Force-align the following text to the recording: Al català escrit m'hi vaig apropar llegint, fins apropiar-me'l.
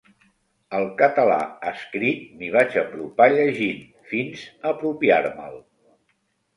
Al 0.77 0.87
català 1.01 1.35
escrit 1.73 2.25
m'hi 2.41 2.51
vaig 2.57 2.79
apropar 2.85 3.31
llegint, 3.37 3.87
fins 4.17 4.51
apropiar-me'l. 4.75 5.67